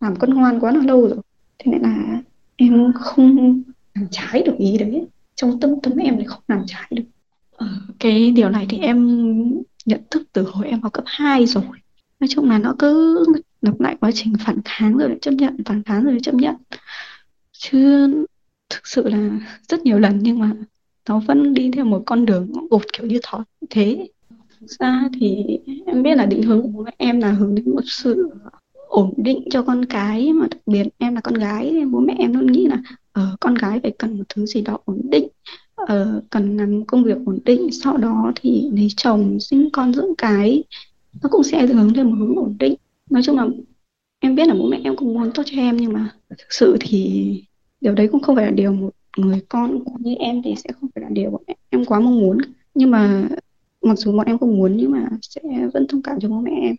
làm 0.00 0.16
con 0.16 0.34
ngoan 0.34 0.60
quá 0.60 0.72
là 0.72 0.82
lâu 0.84 1.08
rồi 1.08 1.18
thế 1.58 1.72
nên 1.72 1.82
là 1.82 2.22
em 2.56 2.92
không 2.94 3.62
làm 3.94 4.06
trái 4.10 4.42
được 4.42 4.54
ý 4.58 4.78
đấy. 4.78 5.06
Trong 5.34 5.60
tâm 5.60 5.70
tâm 5.82 5.96
em 5.96 6.16
thì 6.18 6.24
không 6.24 6.42
làm 6.48 6.62
trái 6.66 6.86
được. 6.90 7.04
Ờ, 7.56 7.66
cái 7.98 8.30
điều 8.30 8.48
này 8.48 8.66
thì 8.68 8.78
em 8.78 8.98
nhận 9.86 10.00
thức 10.10 10.22
từ 10.32 10.42
hồi 10.42 10.66
em 10.68 10.80
học 10.82 10.92
cấp 10.92 11.04
2 11.06 11.46
rồi. 11.46 11.64
Nói 12.20 12.28
chung 12.28 12.50
là 12.50 12.58
nó 12.58 12.74
cứ 12.78 13.24
lặp 13.62 13.80
lại 13.80 13.96
quá 14.00 14.10
trình 14.14 14.32
phản 14.40 14.60
kháng 14.64 14.96
rồi 14.96 15.08
lại 15.08 15.18
chấp 15.22 15.30
nhận 15.30 15.56
phản 15.64 15.82
kháng 15.82 16.04
rồi 16.04 16.12
lại 16.12 16.20
chấp 16.22 16.34
nhận. 16.34 16.54
Chứ 17.52 18.08
thực 18.70 18.86
sự 18.86 19.08
là 19.08 19.40
rất 19.68 19.82
nhiều 19.82 19.98
lần 19.98 20.18
nhưng 20.22 20.38
mà 20.38 20.52
nó 21.08 21.18
vẫn 21.18 21.54
đi 21.54 21.70
theo 21.70 21.84
một 21.84 22.02
con 22.06 22.26
đường 22.26 22.52
gột 22.70 22.82
kiểu 22.92 23.06
như 23.06 23.20
thói 23.22 23.44
thế. 23.70 24.08
Thực 24.60 24.66
ra 24.78 25.08
thì 25.20 25.44
em 25.86 26.02
biết 26.02 26.14
là 26.14 26.26
định 26.26 26.42
hướng 26.42 26.62
của 26.62 26.68
bố 26.68 26.82
mẹ 26.82 26.94
em 26.98 27.20
là 27.20 27.32
hướng 27.32 27.54
đến 27.54 27.70
một 27.70 27.84
sự 27.84 28.30
ổn 28.88 29.14
định 29.16 29.48
cho 29.50 29.62
con 29.62 29.84
cái 29.84 30.32
mà 30.32 30.46
đặc 30.50 30.60
biệt 30.66 30.88
em 30.98 31.14
là 31.14 31.20
con 31.20 31.34
gái 31.34 31.70
nên 31.72 31.90
bố 31.90 32.00
mẹ 32.00 32.14
em 32.18 32.32
luôn 32.32 32.46
nghĩ 32.46 32.66
là 32.66 32.82
ở 33.12 33.30
uh, 33.34 33.40
con 33.40 33.54
gái 33.54 33.80
phải 33.82 33.92
cần 33.98 34.18
một 34.18 34.24
thứ 34.28 34.46
gì 34.46 34.60
đó 34.60 34.78
ổn 34.84 35.00
định 35.04 35.28
uh, 35.82 36.24
cần 36.30 36.56
làm 36.56 36.84
công 36.84 37.04
việc 37.04 37.16
ổn 37.26 37.38
định 37.44 37.68
sau 37.72 37.96
đó 37.96 38.32
thì 38.36 38.70
lấy 38.72 38.88
chồng 38.96 39.40
sinh 39.40 39.68
con 39.72 39.94
dưỡng 39.94 40.14
cái. 40.18 40.64
Nó 41.22 41.28
cũng 41.32 41.42
sẽ 41.42 41.66
hướng 41.66 41.96
lên 41.96 42.10
một 42.10 42.16
hướng 42.18 42.36
ổn 42.36 42.56
định. 42.58 42.74
Nói 43.10 43.22
chung 43.22 43.36
là 43.36 43.46
em 44.20 44.34
biết 44.34 44.48
là 44.48 44.54
bố 44.54 44.68
mẹ 44.68 44.80
em 44.84 44.96
cũng 44.96 45.14
muốn 45.14 45.30
tốt 45.34 45.42
cho 45.46 45.60
em 45.60 45.76
nhưng 45.76 45.92
mà 45.92 46.14
thực 46.28 46.46
sự 46.50 46.76
thì 46.80 47.32
điều 47.80 47.94
đấy 47.94 48.08
cũng 48.08 48.22
không 48.22 48.36
phải 48.36 48.44
là 48.44 48.50
điều 48.50 48.72
một 48.72 48.90
người 49.16 49.40
con 49.48 49.84
như 49.98 50.14
em 50.14 50.42
thì 50.42 50.54
sẽ 50.56 50.70
không 50.80 50.90
phải 50.94 51.02
là 51.02 51.08
điều 51.10 51.30
bọn 51.30 51.42
em 51.70 51.84
quá 51.84 52.00
mong 52.00 52.20
muốn. 52.20 52.38
Nhưng 52.74 52.90
mà 52.90 53.28
mặc 53.82 53.98
dù 53.98 54.16
bọn 54.16 54.26
em 54.26 54.38
không 54.38 54.56
muốn 54.56 54.76
nhưng 54.76 54.90
mà 54.90 55.08
sẽ 55.22 55.40
vẫn 55.74 55.86
thông 55.88 56.02
cảm 56.02 56.20
cho 56.20 56.28
bố 56.28 56.40
mẹ 56.40 56.52
em 56.62 56.76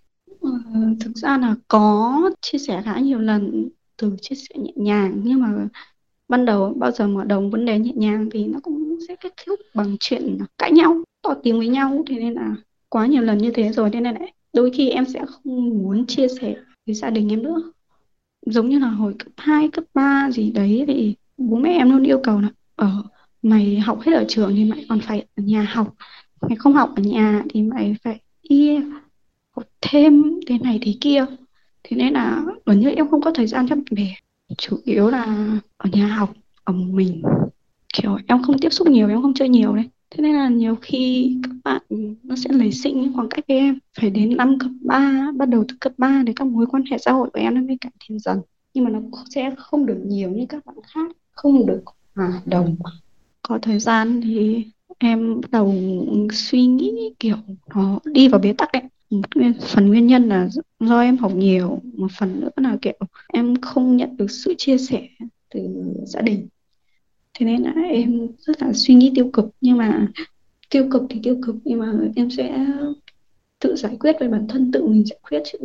ờ, 0.73 0.79
thực 0.99 1.17
ra 1.17 1.37
là 1.37 1.55
có 1.67 2.21
chia 2.41 2.57
sẻ 2.57 2.81
khá 2.85 2.99
nhiều 2.99 3.19
lần 3.19 3.69
từ 3.97 4.15
chia 4.21 4.35
sẻ 4.35 4.55
nhẹ 4.57 4.71
nhàng 4.75 5.21
nhưng 5.23 5.41
mà 5.41 5.67
ban 6.27 6.45
đầu 6.45 6.73
bao 6.77 6.91
giờ 6.91 7.07
mở 7.07 7.23
đầu 7.23 7.49
vấn 7.49 7.65
đề 7.65 7.79
nhẹ 7.79 7.91
nhàng 7.95 8.29
thì 8.31 8.45
nó 8.45 8.59
cũng 8.63 8.99
sẽ 9.07 9.15
kết 9.15 9.33
thúc 9.45 9.59
bằng 9.75 9.97
chuyện 9.99 10.37
cãi 10.57 10.71
nhau 10.71 11.03
to 11.21 11.33
tiếng 11.43 11.57
với 11.57 11.67
nhau. 11.67 12.03
Thế 12.07 12.15
nên 12.19 12.33
là 12.33 12.55
quá 12.89 13.05
nhiều 13.07 13.21
lần 13.21 13.37
như 13.37 13.51
thế 13.51 13.71
rồi 13.71 13.89
nên 13.89 14.03
là 14.03 14.13
đôi 14.53 14.71
khi 14.71 14.89
em 14.89 15.05
sẽ 15.05 15.25
không 15.25 15.69
muốn 15.69 16.05
chia 16.05 16.27
sẻ 16.41 16.55
với 16.85 16.95
gia 16.95 17.09
đình 17.09 17.29
em 17.33 17.43
nữa. 17.43 17.71
Giống 18.45 18.69
như 18.69 18.79
là 18.79 18.87
hồi 18.87 19.15
cấp 19.19 19.33
2, 19.37 19.67
cấp 19.67 19.83
3 19.93 20.31
gì 20.31 20.51
đấy 20.51 20.83
thì 20.87 21.15
bố 21.37 21.57
mẹ 21.57 21.77
em 21.77 21.91
luôn 21.91 22.03
yêu 22.03 22.19
cầu 22.23 22.39
là 22.39 22.49
ở 22.75 23.03
mày 23.41 23.79
học 23.79 23.99
hết 24.01 24.13
ở 24.13 24.25
trường 24.27 24.55
thì 24.55 24.65
mày 24.65 24.85
còn 24.89 24.99
phải 24.99 25.25
ở 25.35 25.43
nhà 25.43 25.63
học 25.73 25.95
mày 26.41 26.55
không 26.55 26.73
học 26.73 26.93
ở 26.95 27.03
nhà 27.03 27.43
thì 27.49 27.63
mày 27.63 27.95
phải 28.03 28.19
đi 28.49 28.77
học 29.51 29.63
thêm 29.81 30.28
thế 30.47 30.57
này 30.57 30.79
thế 30.81 30.93
kia. 31.01 31.25
Thế 31.83 31.97
nên 31.97 32.13
là 32.13 32.43
gần 32.65 32.79
như 32.79 32.89
em 32.89 33.09
không 33.09 33.21
có 33.21 33.31
thời 33.31 33.47
gian 33.47 33.67
cho 33.67 33.75
bạn 33.75 33.85
bè. 33.91 34.15
Chủ 34.57 34.77
yếu 34.83 35.09
là 35.09 35.47
ở 35.77 35.89
nhà 35.93 36.07
học, 36.07 36.33
ở 36.63 36.73
mình. 36.73 37.23
Kiểu, 37.93 38.17
em 38.27 38.43
không 38.43 38.59
tiếp 38.59 38.69
xúc 38.69 38.87
nhiều, 38.87 39.09
em 39.09 39.21
không 39.21 39.33
chơi 39.33 39.49
nhiều 39.49 39.75
đấy. 39.75 39.89
Thế 40.11 40.21
nên 40.21 40.35
là 40.35 40.49
nhiều 40.49 40.75
khi 40.81 41.35
các 41.43 41.51
bạn 41.63 41.81
nó 42.23 42.35
sẽ 42.35 42.53
lấy 42.53 42.71
sinh 42.71 43.01
những 43.01 43.13
khoảng 43.13 43.29
cách 43.29 43.45
với 43.47 43.57
em. 43.57 43.79
Phải 43.99 44.09
đến 44.09 44.37
năm 44.37 44.59
cấp 44.59 44.71
3 44.81 45.31
bắt 45.35 45.49
đầu 45.49 45.65
từ 45.67 45.75
cấp 45.79 45.93
3 45.97 46.23
để 46.25 46.33
các 46.35 46.47
mối 46.47 46.65
quan 46.65 46.83
hệ 46.91 46.97
xã 46.97 47.11
hội 47.11 47.29
của 47.33 47.39
em 47.39 47.55
nó 47.55 47.61
mới 47.61 47.77
cải 47.81 47.91
thiện 47.99 48.19
dần. 48.19 48.41
Nhưng 48.73 48.83
mà 48.83 48.89
nó 48.89 48.99
sẽ 49.29 49.51
không 49.57 49.85
được 49.85 49.97
nhiều 50.05 50.29
như 50.29 50.45
các 50.49 50.65
bạn 50.65 50.75
khác, 50.93 51.11
không 51.31 51.65
được 51.65 51.81
hòa 52.15 52.41
đồng. 52.45 52.75
Có 53.41 53.59
thời 53.61 53.79
gian 53.79 54.21
thì 54.21 54.65
em 54.97 55.41
bắt 55.41 55.51
đầu 55.51 55.75
suy 56.31 56.65
nghĩ 56.65 57.13
kiểu 57.19 57.35
nó 57.75 57.99
đi 58.05 58.27
vào 58.27 58.39
bế 58.39 58.53
tắc 58.53 58.69
đấy 58.73 58.83
một 59.09 59.21
phần 59.61 59.87
nguyên 59.87 60.07
nhân 60.07 60.29
là 60.29 60.49
do 60.79 60.99
em 60.99 61.17
học 61.17 61.31
nhiều 61.35 61.81
một 61.93 62.11
phần 62.19 62.39
nữa 62.39 62.49
là 62.55 62.77
kiểu 62.81 62.93
em 63.33 63.61
không 63.61 63.97
nhận 63.97 64.17
được 64.17 64.31
sự 64.31 64.53
chia 64.57 64.77
sẻ 64.77 65.07
từ 65.53 65.59
gia 66.05 66.21
đình. 66.21 66.47
Thế 67.33 67.45
nên 67.45 67.63
là 67.63 67.73
em 67.91 68.27
rất 68.39 68.61
là 68.61 68.73
suy 68.73 68.93
nghĩ 68.93 69.11
tiêu 69.15 69.29
cực 69.33 69.45
nhưng 69.61 69.77
mà 69.77 70.07
tiêu 70.69 70.87
cực 70.91 71.03
thì 71.09 71.19
tiêu 71.23 71.37
cực 71.45 71.55
nhưng 71.63 71.79
mà 71.79 71.93
em 72.15 72.29
sẽ 72.29 72.65
tự 73.59 73.75
giải 73.75 73.97
quyết 73.99 74.15
về 74.19 74.27
bản 74.27 74.47
thân 74.47 74.71
tự 74.71 74.87
mình 74.87 75.05
giải 75.05 75.19
quyết 75.29 75.41
chứ 75.51 75.57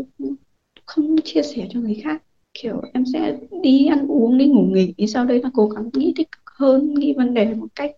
không 0.86 1.16
chia 1.24 1.42
sẻ 1.42 1.66
cho 1.70 1.80
người 1.80 2.00
khác. 2.04 2.22
Kiểu 2.54 2.80
em 2.92 3.04
sẽ 3.12 3.38
đi 3.62 3.86
ăn 3.86 4.06
uống 4.08 4.38
đi 4.38 4.46
ngủ 4.46 4.62
nghỉ 4.62 5.06
sau 5.06 5.24
đấy 5.24 5.42
là 5.42 5.50
cố 5.54 5.68
gắng 5.68 5.90
nghĩ 5.92 6.12
tích 6.16 6.32
cực 6.32 6.44
hơn 6.46 6.94
nghĩ 6.94 7.12
vấn 7.12 7.34
đề 7.34 7.54
một 7.54 7.66
cách 7.74 7.90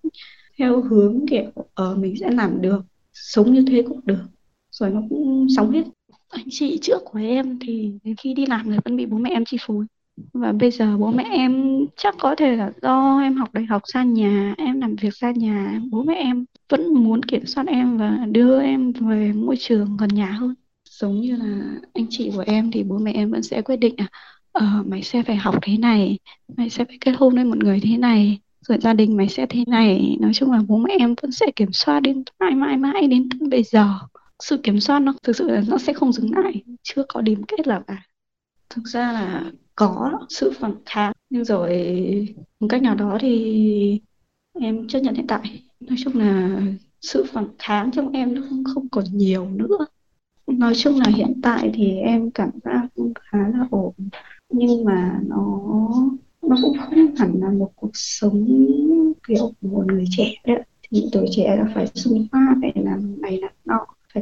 theo 0.59 0.82
hướng 0.82 1.26
kiểu 1.30 1.50
ở 1.75 1.92
uh, 1.92 1.99
mình 1.99 2.14
sẽ 2.20 2.30
làm 2.30 2.62
được 2.62 2.80
sống 3.12 3.54
như 3.54 3.64
thế 3.68 3.82
cũng 3.88 4.00
được 4.04 4.25
rồi 4.80 4.90
nó 4.90 5.02
cũng 5.11 5.47
sống 5.56 5.71
hết 5.71 5.85
anh 6.28 6.45
chị 6.50 6.78
trước 6.83 6.99
của 7.04 7.18
em 7.18 7.59
thì 7.61 7.92
đến 8.04 8.16
khi 8.16 8.35
đi 8.35 8.47
làm 8.47 8.68
người 8.68 8.78
vẫn 8.85 8.97
bị 8.97 9.06
bố 9.06 9.18
mẹ 9.18 9.30
em 9.30 9.45
chi 9.45 9.56
phối. 9.61 9.87
Và 10.33 10.52
bây 10.52 10.71
giờ 10.71 10.97
bố 10.97 11.11
mẹ 11.11 11.25
em 11.30 11.78
chắc 11.97 12.14
có 12.18 12.35
thể 12.35 12.56
là 12.56 12.73
do 12.83 13.18
em 13.18 13.37
học 13.37 13.54
đại 13.54 13.64
học 13.64 13.83
xa 13.85 14.02
nhà, 14.02 14.54
em 14.59 14.80
làm 14.80 14.97
việc 14.97 15.14
xa 15.14 15.30
nhà, 15.37 15.80
bố 15.90 16.02
mẹ 16.02 16.14
em 16.14 16.45
vẫn 16.68 16.95
muốn 16.95 17.23
kiểm 17.23 17.47
soát 17.47 17.66
em 17.66 17.99
và 17.99 18.26
đưa 18.30 18.62
em 18.62 18.92
về 18.92 19.33
môi 19.33 19.56
trường 19.59 19.97
gần 19.97 20.09
nhà 20.14 20.30
hơn. 20.30 20.54
Giống 20.90 21.21
như 21.21 21.37
là 21.37 21.78
anh 21.95 22.06
chị 22.11 22.30
của 22.35 22.45
em 22.47 22.71
thì 22.71 22.83
bố 22.83 22.99
mẹ 22.99 23.12
em 23.12 23.30
vẫn 23.30 23.42
sẽ 23.42 23.62
quyết 23.62 23.76
định 23.76 23.95
à 23.97 24.09
ờ 24.52 24.66
mày 24.87 25.02
sẽ 25.02 25.23
phải 25.23 25.37
học 25.37 25.54
thế 25.62 25.78
này, 25.78 26.18
mày 26.56 26.71
sẽ 26.71 26.85
phải 26.85 26.99
kết 27.00 27.12
hôn 27.18 27.35
với 27.35 27.45
một 27.45 27.59
người 27.59 27.80
thế 27.80 27.97
này, 27.97 28.38
rồi 28.61 28.78
gia 28.80 28.92
đình 28.92 29.16
mày 29.16 29.28
sẽ 29.28 29.47
thế 29.47 29.64
này. 29.66 30.16
Nói 30.21 30.30
chung 30.35 30.52
là 30.52 30.61
bố 30.68 30.76
mẹ 30.76 30.97
em 30.99 31.14
vẫn 31.23 31.33
sẽ 31.33 31.47
kiểm 31.56 31.73
soát 31.73 32.00
đến 32.00 32.23
mãi 32.40 32.54
mãi 32.54 32.76
mãi 32.76 33.06
đến 33.06 33.28
tận 33.28 33.49
bây 33.50 33.62
giờ 33.62 33.88
sự 34.43 34.57
kiểm 34.62 34.81
soát 34.81 34.99
nó 34.99 35.14
thực 35.23 35.37
sự 35.37 35.49
là 35.49 35.62
nó 35.69 35.78
sẽ 35.78 35.93
không 35.93 36.12
dừng 36.12 36.35
lại 36.35 36.62
chưa 36.83 37.02
có 37.09 37.21
điểm 37.21 37.43
kết 37.49 37.66
là 37.66 37.83
cả. 37.87 38.02
Thực 38.71 38.85
ra 38.85 39.12
là 39.12 39.50
có 39.75 40.21
sự 40.28 40.52
phản 40.59 40.75
kháng 40.87 41.12
nhưng 41.31 41.45
rồi 41.45 41.71
một 42.61 42.66
cách 42.71 42.83
nào 42.83 42.95
đó 42.95 43.19
thì 43.21 44.00
em 44.61 44.88
chấp 44.88 45.00
nhận 45.00 45.14
hiện 45.14 45.26
tại. 45.26 45.62
Nói 45.81 45.97
chung 46.05 46.16
là 46.16 46.61
sự 47.00 47.25
phản 47.33 47.47
kháng 47.59 47.90
trong 47.90 48.12
em 48.12 48.35
nó 48.35 48.43
không, 48.49 48.64
không 48.75 48.88
còn 48.88 49.05
nhiều 49.12 49.50
nữa. 49.50 49.87
Nói 50.47 50.75
chung 50.75 50.99
là 51.00 51.11
hiện 51.14 51.40
tại 51.43 51.71
thì 51.75 51.97
em 51.97 52.31
cảm 52.31 52.50
giác 52.64 52.88
khá 53.14 53.38
là 53.38 53.66
ổn 53.71 53.95
nhưng 54.49 54.85
mà 54.85 55.21
nó 55.26 55.61
nó 56.43 56.57
cũng 56.62 56.76
không 56.78 57.14
hẳn 57.16 57.40
là 57.40 57.50
một 57.50 57.73
cuộc 57.76 57.90
sống 57.95 58.66
kiểu 59.28 59.52
của 59.61 59.69
một 59.69 59.85
người 59.87 60.05
trẻ 60.11 60.35
đấy 60.45 60.62
thì 60.90 61.05
tuổi 61.12 61.26
trẻ 61.31 61.57
là 61.57 61.73
phải 61.75 61.87
sung 61.95 62.26
pha 62.33 62.38
phải 62.61 62.73
làm 62.85 63.21
này 63.23 63.38
làm 63.40 63.50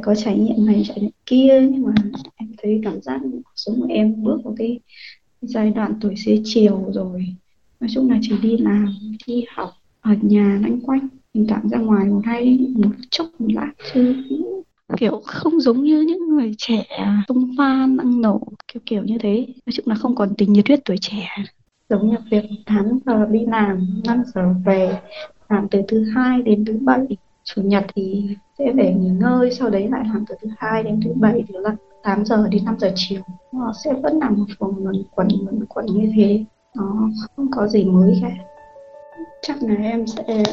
có 0.05 0.15
trải 0.15 0.37
nghiệm 0.39 0.65
này, 0.65 0.83
trải 0.87 0.97
nghiệm 1.01 1.11
kia, 1.25 1.67
nhưng 1.71 1.83
mà 1.83 1.93
em 2.35 2.49
thấy 2.63 2.81
cảm 2.83 3.01
giác 3.01 3.21
cuộc 3.23 3.51
sống 3.55 3.81
của 3.81 3.87
em 3.89 4.23
bước 4.23 4.37
vào 4.43 4.55
cái 4.57 4.79
giai 5.41 5.71
đoạn 5.71 5.93
tuổi 6.01 6.15
xế 6.15 6.41
chiều 6.43 6.85
rồi. 6.93 7.25
Nói 7.79 7.89
chung 7.93 8.09
là 8.09 8.19
chỉ 8.21 8.35
đi 8.41 8.57
làm, 8.57 8.87
đi 9.27 9.43
học, 9.55 9.69
ở 10.01 10.11
nhà 10.21 10.59
lanh 10.61 10.79
quanh 10.81 11.07
thỉnh 11.33 11.45
cảm 11.49 11.69
ra 11.69 11.77
ngoài 11.77 12.05
một 12.05 12.21
hay 12.25 12.59
một 12.75 12.89
chốc 13.09 13.27
một 13.39 13.47
lát 13.53 13.71
chứ 13.93 14.15
kiểu 14.97 15.21
không 15.25 15.59
giống 15.59 15.83
như 15.83 16.01
những 16.01 16.29
người 16.29 16.51
trẻ 16.57 16.85
tung 17.27 17.51
pha 17.57 17.85
năng 17.85 18.21
nổ, 18.21 18.41
kiểu 18.67 18.81
kiểu 18.85 19.03
như 19.03 19.17
thế. 19.17 19.47
Nói 19.65 19.73
chung 19.73 19.87
là 19.87 19.95
không 19.95 20.15
còn 20.15 20.35
tình 20.37 20.53
nhiệt 20.53 20.67
huyết 20.67 20.79
tuổi 20.85 20.97
trẻ. 21.01 21.27
Giống 21.89 22.09
như 22.09 22.15
việc 22.31 22.43
8 22.65 22.85
giờ 23.05 23.25
đi 23.25 23.45
làm 23.45 24.01
5 24.05 24.23
giờ 24.35 24.53
về, 24.65 24.99
làm 25.49 25.67
từ 25.71 25.81
thứ 25.87 26.05
hai 26.15 26.41
đến 26.41 26.65
thứ 26.65 26.77
bảy, 26.81 27.05
chủ 27.43 27.61
nhật 27.61 27.85
thì 27.95 28.27
sẽ 28.59 28.71
về 28.71 28.93
nghỉ 28.93 29.09
ngơi, 29.09 29.51
sau 29.51 29.69
đấy 29.69 29.87
lại 29.89 30.03
làm 30.13 30.25
từ 30.27 30.35
thứ 30.41 30.49
hai 30.57 30.83
đến 30.83 30.99
thứ 31.03 31.11
bảy 31.15 31.43
thì 31.47 31.53
là 31.57 31.75
8 32.03 32.25
giờ 32.25 32.47
đến 32.51 32.65
5 32.65 32.75
giờ 32.79 32.91
chiều. 32.95 33.21
Nó 33.51 33.73
sẽ 33.83 33.93
vẫn 34.03 34.19
nằm 34.19 34.35
một 34.37 34.45
vòng 34.59 34.73
luẩn 34.83 35.03
quẩn 35.15 35.27
luẩn 35.43 35.65
quẩn 35.65 35.85
như 35.85 36.11
thế. 36.15 36.43
Nó 36.75 37.09
không 37.35 37.51
có 37.51 37.67
gì 37.67 37.85
mới 37.85 38.19
cả. 38.21 38.31
Chắc 39.41 39.63
là 39.63 39.75
em 39.75 40.07
sẽ 40.07 40.43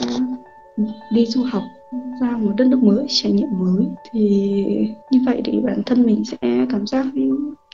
đi 1.10 1.26
du 1.26 1.42
học, 1.42 1.62
ra 2.20 2.36
một 2.36 2.52
đất 2.56 2.66
nước 2.66 2.82
mới, 2.82 3.04
trải 3.08 3.32
nghiệm 3.32 3.48
mới. 3.58 3.86
Thì 4.10 4.54
như 5.10 5.20
vậy 5.26 5.42
thì 5.44 5.60
bản 5.60 5.82
thân 5.86 6.02
mình 6.02 6.24
sẽ 6.24 6.66
cảm 6.70 6.86
giác 6.86 7.06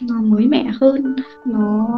nó 0.02 0.22
mới 0.22 0.46
mẻ 0.46 0.64
hơn 0.80 1.16
nó 1.44 1.88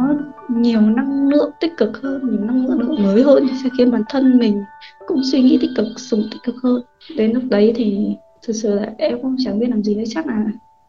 nhiều 0.49 0.81
năng 0.81 1.27
lượng 1.27 1.51
tích 1.59 1.77
cực 1.77 2.01
hơn 2.01 2.29
nhiều 2.31 2.41
năng 2.41 2.67
lượng 2.67 3.03
mới 3.03 3.23
hơn 3.23 3.47
sẽ 3.63 3.69
khiến 3.77 3.91
bản 3.91 4.01
thân 4.09 4.37
mình 4.37 4.63
cũng 5.07 5.21
suy 5.23 5.41
nghĩ 5.41 5.57
tích 5.61 5.71
cực 5.75 5.87
sống 5.97 6.21
tích 6.31 6.43
cực 6.43 6.55
hơn. 6.63 6.81
Đến 7.17 7.31
lúc 7.31 7.43
đấy 7.49 7.73
thì 7.75 8.15
thực 8.47 8.53
sự 8.53 8.75
là 8.75 8.93
em 8.97 9.21
cũng 9.21 9.35
chẳng 9.39 9.59
biết 9.59 9.69
làm 9.69 9.83
gì 9.83 9.95
nữa 9.95 10.03
chắc 10.07 10.27
là 10.27 10.45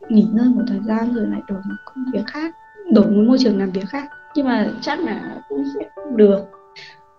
nghỉ 0.08 0.26
ngơi 0.32 0.48
một 0.48 0.62
thời 0.68 0.80
gian 0.86 1.14
rồi 1.14 1.26
lại 1.26 1.40
đổi 1.48 1.58
một 1.58 1.76
công 1.84 2.04
việc 2.12 2.26
khác 2.26 2.54
đổi 2.92 3.06
một 3.06 3.22
môi 3.26 3.38
trường 3.38 3.58
làm 3.58 3.70
việc 3.70 3.84
khác. 3.88 4.08
Nhưng 4.36 4.46
mà 4.46 4.72
chắc 4.80 5.00
là 5.00 5.42
cũng 5.48 5.64
sẽ 5.74 5.88
được. 6.16 6.40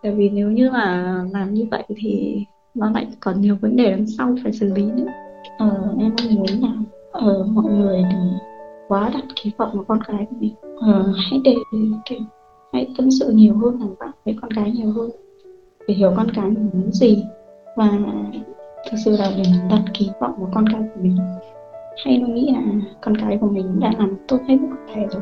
Tại 0.04 0.12
vì 0.12 0.30
nếu 0.30 0.52
như 0.52 0.72
mà 0.72 1.16
làm 1.34 1.54
như 1.54 1.66
vậy 1.72 1.84
thì 1.98 2.46
nó 2.74 2.92
lại 2.92 3.08
còn 3.20 3.42
nhiều 3.42 3.58
vấn 3.62 3.76
đề 3.76 3.92
đằng 3.92 4.08
sau 4.08 4.36
phải 4.44 4.54
xử 4.54 4.74
lý 4.74 4.84
nữa. 4.84 5.12
Ờ, 5.58 5.96
em 6.00 6.12
mong 6.18 6.36
muốn 6.36 6.62
là 6.62 6.74
ờ, 7.12 7.48
mọi 7.54 7.74
người 7.74 8.04
thì 8.12 8.18
quá 8.88 9.10
đặt 9.14 9.24
kỳ 9.36 9.52
vọng 9.58 9.72
vào 9.74 9.84
con 9.88 10.00
cái 10.08 10.26
của 10.30 10.36
mình. 10.40 10.54
Ờ, 10.82 11.14
hãy 11.18 11.42
để 11.44 11.56
kiểu 12.06 12.20
hãy 12.74 12.88
tâm 12.98 13.12
sự 13.20 13.32
nhiều 13.32 13.58
hơn 13.58 13.80
làm 13.80 13.90
bạn 14.00 14.12
với 14.26 14.36
con 14.42 14.52
cái 14.52 14.72
nhiều 14.72 14.92
hơn. 14.92 15.10
Để 15.88 15.94
hiểu 15.94 16.14
con 16.18 16.28
cái 16.36 16.46
mình 16.46 16.70
muốn 16.74 16.92
gì 16.92 17.24
và 17.78 17.90
thực 18.92 18.98
sự 19.06 19.18
là 19.18 19.32
đừng 19.38 19.70
đặt 19.70 19.84
kỳ 19.94 20.10
vọng 20.20 20.34
vào 20.38 20.50
con 20.54 20.66
cái 20.72 20.82
của 20.82 21.02
mình. 21.02 21.18
Hay 22.06 22.18
nó 22.18 22.28
nghĩ 22.28 22.52
là 22.54 22.62
con 23.02 23.18
cái 23.18 23.38
của 23.42 23.48
mình 23.48 23.80
đã 23.80 23.92
làm 23.98 24.16
tốt 24.28 24.38
hết 24.48 24.58
mức 24.62 24.68
có 24.70 24.94
thể 24.96 25.08
rồi. 25.12 25.22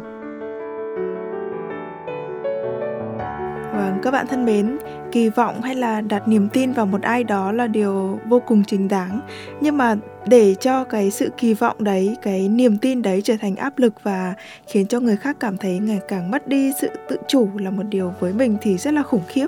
Vâng, 3.74 4.00
các 4.04 4.12
bạn 4.12 4.26
thân 4.30 4.46
mến, 4.46 4.78
kỳ 5.12 5.30
vọng 5.30 5.62
hay 5.62 5.76
là 5.76 6.02
đặt 6.02 6.28
niềm 6.28 6.48
tin 6.54 6.72
vào 6.72 6.86
một 6.86 7.02
ai 7.02 7.24
đó 7.24 7.52
là 7.52 7.68
điều 7.68 8.20
vô 8.30 8.42
cùng 8.48 8.64
chính 8.68 8.88
đáng. 8.88 9.20
Nhưng 9.62 9.78
mà 9.78 9.96
để 10.26 10.56
cho 10.60 10.84
cái 10.84 11.12
sự 11.12 11.30
kỳ 11.38 11.54
vọng 11.54 11.84
đấy, 11.84 12.16
cái 12.22 12.50
niềm 12.50 12.78
tin 12.78 13.02
đấy 13.02 13.22
trở 13.24 13.36
thành 13.42 13.56
áp 13.56 13.80
lực 13.80 13.94
và 14.04 14.34
khiến 14.68 14.88
cho 14.88 15.00
người 15.00 15.18
khác 15.18 15.38
cảm 15.40 15.58
thấy 15.58 15.80
ngày 15.80 16.00
càng 16.08 16.32
mất 16.32 16.48
đi 16.48 16.72
sự 16.82 16.90
tự 17.10 17.18
chủ 17.28 17.50
là 17.58 17.72
một 17.72 17.84
điều 17.90 18.14
với 18.20 18.34
mình 18.34 18.58
thì 18.62 18.78
rất 18.78 18.94
là 18.94 19.04
khủng 19.04 19.24
khiếp. 19.28 19.48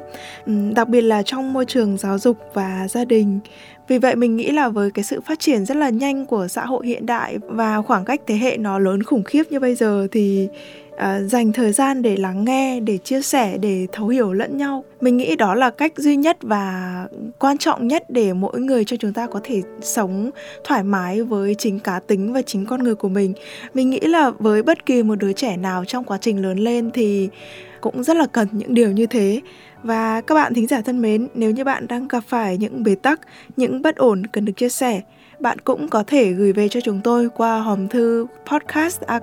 Đặc 0.76 0.90
biệt 0.90 1.02
là 1.02 1.24
trong 1.26 1.54
môi 1.54 1.66
trường 1.66 1.98
giáo 1.98 2.18
dục 2.20 2.38
và 2.54 2.88
gia 2.88 3.06
đình. 3.06 3.40
Vì 3.94 4.00
vậy 4.00 4.16
mình 4.16 4.36
nghĩ 4.36 4.52
là 4.52 4.70
với 4.70 4.92
cái 4.92 5.04
sự 5.04 5.22
phát 5.22 5.40
triển 5.40 5.66
rất 5.66 5.78
là 5.78 5.90
nhanh 5.90 6.26
của 6.26 6.48
xã 6.48 6.66
hội 6.66 6.88
hiện 6.88 7.06
đại 7.06 7.38
và 7.48 7.82
khoảng 7.82 8.06
cách 8.06 8.22
thế 8.28 8.36
hệ 8.36 8.58
nó 8.58 8.80
lớn 8.80 9.04
khủng 9.04 9.24
khiếp 9.24 9.44
như 9.50 9.60
bây 9.60 9.76
giờ 9.76 10.08
thì 10.12 10.48
À, 10.98 11.20
dành 11.22 11.54
thời 11.54 11.72
gian 11.72 12.02
để 12.02 12.18
lắng 12.18 12.46
nghe 12.46 12.80
để 12.80 12.98
chia 12.98 13.22
sẻ 13.22 13.58
để 13.58 13.88
thấu 13.92 14.08
hiểu 14.08 14.34
lẫn 14.34 14.58
nhau. 14.58 14.84
Mình 15.02 15.18
nghĩ 15.18 15.36
đó 15.36 15.56
là 15.56 15.70
cách 15.70 15.94
duy 15.98 16.16
nhất 16.16 16.38
và 16.42 17.08
quan 17.40 17.58
trọng 17.58 17.88
nhất 17.88 18.04
để 18.10 18.34
mỗi 18.34 18.60
người 18.60 18.86
cho 18.86 18.98
chúng 18.98 19.14
ta 19.14 19.28
có 19.28 19.40
thể 19.44 19.62
sống 19.82 20.30
thoải 20.64 20.84
mái 20.84 21.22
với 21.22 21.56
chính 21.56 21.80
cá 21.80 22.00
tính 22.00 22.34
và 22.34 22.42
chính 22.42 22.66
con 22.66 22.84
người 22.84 22.96
của 22.96 23.10
mình. 23.10 23.34
Mình 23.74 23.90
nghĩ 23.90 24.00
là 24.00 24.30
với 24.30 24.64
bất 24.64 24.86
kỳ 24.86 25.04
một 25.04 25.16
đứa 25.16 25.34
trẻ 25.34 25.58
nào 25.58 25.86
trong 25.86 26.04
quá 26.04 26.18
trình 26.22 26.42
lớn 26.42 26.60
lên 26.60 26.92
thì 26.94 27.30
cũng 27.84 28.04
rất 28.04 28.18
là 28.18 28.26
cần 28.26 28.48
những 28.52 28.74
điều 28.74 28.92
như 28.92 29.06
thế. 29.06 29.42
Và 29.84 30.22
các 30.22 30.36
bạn 30.36 30.54
thính 30.54 30.68
giả 30.68 30.82
thân 30.82 31.02
mến, 31.02 31.28
nếu 31.34 31.52
như 31.52 31.64
bạn 31.64 31.88
đang 31.88 32.08
gặp 32.08 32.24
phải 32.28 32.58
những 32.58 32.84
bế 32.84 32.96
tắc, 32.96 33.20
những 33.58 33.82
bất 33.82 33.96
ổn 33.96 34.28
cần 34.28 34.46
được 34.46 34.54
chia 34.58 34.70
sẻ 34.70 35.02
bạn 35.44 35.60
cũng 35.60 35.88
có 35.88 36.04
thể 36.08 36.32
gửi 36.32 36.54
về 36.54 36.70
cho 36.70 36.80
chúng 36.82 37.02
tôi 37.04 37.30
qua 37.36 37.60
hòm 37.60 37.88
thư 37.88 38.28
podcast 38.46 39.02
a 39.02 39.20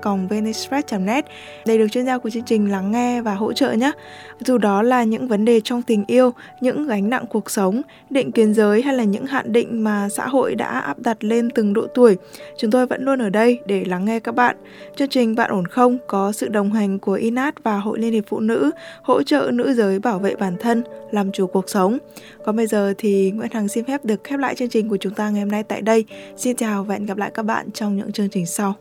net 1.00 1.24
để 1.66 1.78
được 1.78 1.88
chuyên 1.88 2.06
gia 2.06 2.18
của 2.18 2.30
chương 2.30 2.42
trình 2.42 2.70
lắng 2.70 2.92
nghe 2.92 3.22
và 3.22 3.34
hỗ 3.34 3.52
trợ 3.52 3.72
nhé. 3.72 3.92
Dù 4.40 4.58
đó 4.58 4.82
là 4.82 5.04
những 5.04 5.28
vấn 5.28 5.44
đề 5.44 5.60
trong 5.64 5.82
tình 5.82 6.04
yêu, 6.06 6.32
những 6.60 6.86
gánh 6.86 7.10
nặng 7.10 7.24
cuộc 7.30 7.50
sống, 7.50 7.82
định 8.10 8.32
kiến 8.32 8.54
giới 8.54 8.82
hay 8.82 8.94
là 8.94 9.04
những 9.04 9.26
hạn 9.26 9.52
định 9.52 9.84
mà 9.84 10.08
xã 10.08 10.28
hội 10.28 10.54
đã 10.54 10.66
áp 10.66 10.98
đặt 10.98 11.24
lên 11.24 11.48
từng 11.54 11.72
độ 11.72 11.86
tuổi, 11.94 12.16
chúng 12.58 12.70
tôi 12.70 12.86
vẫn 12.86 13.04
luôn 13.04 13.22
ở 13.22 13.28
đây 13.28 13.58
để 13.66 13.84
lắng 13.84 14.04
nghe 14.04 14.20
các 14.20 14.34
bạn. 14.34 14.56
Chương 14.96 15.08
trình 15.08 15.34
Bạn 15.34 15.50
ổn 15.50 15.66
không 15.66 15.98
có 16.06 16.32
sự 16.32 16.48
đồng 16.48 16.72
hành 16.72 16.98
của 16.98 17.12
INAT 17.12 17.64
và 17.64 17.78
Hội 17.78 17.98
Liên 17.98 18.12
hiệp 18.12 18.24
Phụ 18.28 18.40
nữ 18.40 18.70
hỗ 19.02 19.22
trợ 19.22 19.50
nữ 19.52 19.74
giới 19.74 19.98
bảo 19.98 20.18
vệ 20.18 20.34
bản 20.34 20.56
thân, 20.60 20.82
làm 21.10 21.32
chủ 21.32 21.46
cuộc 21.46 21.68
sống. 21.68 21.98
Còn 22.44 22.56
bây 22.56 22.66
giờ 22.66 22.94
thì 22.98 23.30
Nguyễn 23.30 23.50
Hằng 23.52 23.68
xin 23.68 23.84
phép 23.84 24.04
được 24.04 24.24
khép 24.24 24.38
lại 24.40 24.54
chương 24.54 24.68
trình 24.68 24.88
của 24.88 24.96
chúng 24.96 25.14
ta 25.14 25.30
ngày 25.30 25.40
hôm 25.40 25.50
nay 25.50 25.62
tại 25.62 25.82
đây. 25.82 26.04
Xin 26.36 26.56
chào 26.56 26.84
và 26.84 26.94
hẹn 26.94 27.06
gặp 27.06 27.16
lại 27.16 27.30
các 27.34 27.42
bạn 27.42 27.70
trong 27.70 27.96
những 27.96 28.12
chương 28.12 28.28
trình 28.28 28.46
sau. 28.46 28.74